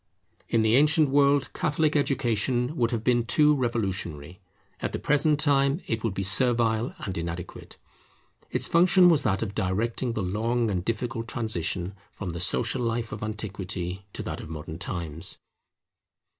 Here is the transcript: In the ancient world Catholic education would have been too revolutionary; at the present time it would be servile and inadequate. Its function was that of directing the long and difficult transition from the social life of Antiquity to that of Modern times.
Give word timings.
In 0.49 0.63
the 0.63 0.75
ancient 0.77 1.09
world 1.11 1.53
Catholic 1.53 1.95
education 1.95 2.75
would 2.75 2.89
have 2.89 3.03
been 3.03 3.23
too 3.23 3.53
revolutionary; 3.53 4.39
at 4.79 4.93
the 4.93 4.97
present 4.97 5.39
time 5.39 5.79
it 5.85 6.03
would 6.03 6.15
be 6.15 6.23
servile 6.23 6.95
and 6.97 7.15
inadequate. 7.15 7.77
Its 8.49 8.67
function 8.67 9.09
was 9.09 9.21
that 9.21 9.43
of 9.43 9.53
directing 9.53 10.13
the 10.13 10.23
long 10.23 10.71
and 10.71 10.83
difficult 10.83 11.27
transition 11.27 11.93
from 12.13 12.31
the 12.31 12.39
social 12.39 12.81
life 12.81 13.11
of 13.11 13.21
Antiquity 13.21 14.03
to 14.13 14.23
that 14.23 14.41
of 14.41 14.49
Modern 14.49 14.79
times. 14.79 15.37